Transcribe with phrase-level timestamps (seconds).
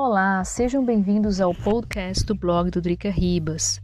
[0.00, 3.82] Olá, sejam bem-vindos ao podcast do blog do Drica Ribas.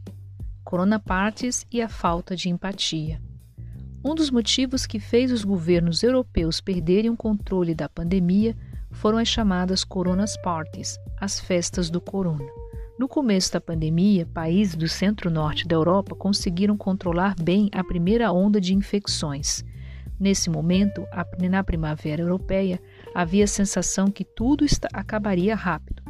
[0.62, 3.20] Corona Parties e a falta de empatia.
[4.04, 8.56] Um dos motivos que fez os governos europeus perderem o controle da pandemia
[8.92, 12.46] foram as chamadas Coronas Parties, as festas do corona.
[12.96, 18.60] No começo da pandemia, países do centro-norte da Europa conseguiram controlar bem a primeira onda
[18.60, 19.64] de infecções.
[20.18, 21.04] Nesse momento,
[21.50, 22.80] na primavera europeia,
[23.12, 26.03] havia a sensação que tudo acabaria rápido.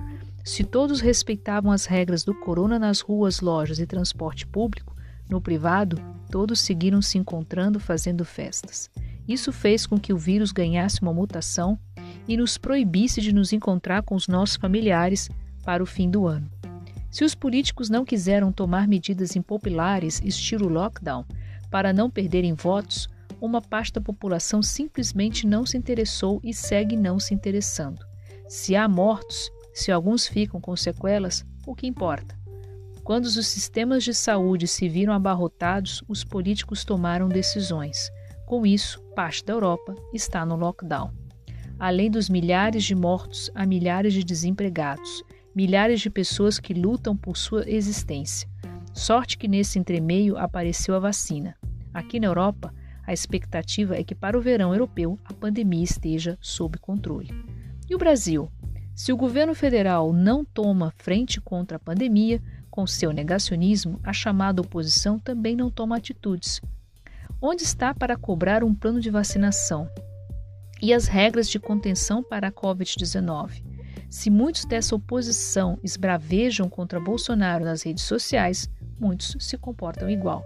[0.45, 4.95] Se todos respeitavam as regras do corona nas ruas, lojas e transporte público,
[5.27, 5.99] no privado,
[6.31, 8.91] todos seguiram se encontrando fazendo festas.
[9.27, 11.79] Isso fez com que o vírus ganhasse uma mutação
[12.29, 15.31] e nos proibisse de nos encontrar com os nossos familiares
[15.65, 16.51] para o fim do ano.
[17.11, 21.25] Se os políticos não quiseram tomar medidas impopulares, estilo lockdown,
[21.71, 23.09] para não perderem votos,
[23.41, 28.05] uma parte da população simplesmente não se interessou e segue não se interessando.
[28.47, 32.39] Se há mortos, se alguns ficam com sequelas, o que importa?
[33.03, 38.11] Quando os sistemas de saúde se viram abarrotados, os políticos tomaram decisões.
[38.47, 41.13] Com isso, parte da Europa está no lockdown.
[41.79, 45.23] Além dos milhares de mortos, há milhares de desempregados,
[45.55, 48.49] milhares de pessoas que lutam por sua existência.
[48.95, 51.57] Sorte que nesse entremeio apareceu a vacina.
[51.93, 52.73] Aqui na Europa,
[53.07, 57.31] a expectativa é que para o verão europeu a pandemia esteja sob controle.
[57.91, 58.51] E o Brasil?
[58.95, 64.63] Se o governo federal não toma frente contra a pandemia, com seu negacionismo, a chamada
[64.63, 66.61] oposição também não toma atitudes.
[67.43, 69.91] Onde está para cobrar um plano de vacinação?
[70.81, 73.65] E as regras de contenção para a Covid-19?
[74.09, 80.45] Se muitos dessa oposição esbravejam contra Bolsonaro nas redes sociais, muitos se comportam igual.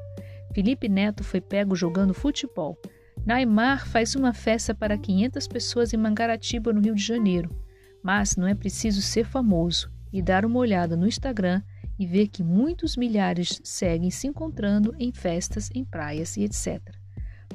[0.55, 2.78] Felipe Neto foi pego jogando futebol.
[3.27, 7.67] Neymar faz uma festa para 500 pessoas em Mangaratiba, no Rio de Janeiro.
[8.09, 11.61] Mas não é preciso ser famoso e dar uma olhada no Instagram
[11.98, 16.80] e ver que muitos milhares seguem se encontrando em festas, em praias e etc.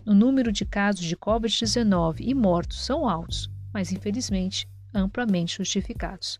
[0.05, 6.39] O número de casos de Covid-19 e mortos são altos, mas infelizmente amplamente justificados.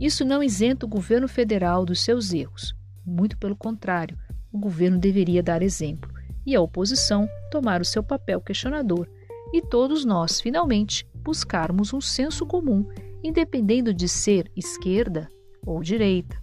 [0.00, 2.74] Isso não isenta o governo federal dos seus erros.
[3.06, 4.18] Muito pelo contrário,
[4.50, 6.12] o governo deveria dar exemplo
[6.44, 9.08] e a oposição tomar o seu papel questionador
[9.52, 12.84] e todos nós, finalmente, buscarmos um senso comum
[13.24, 15.30] independendo de ser esquerda
[15.66, 16.36] ou direita.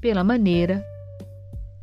[0.00, 0.86] Pela maneira,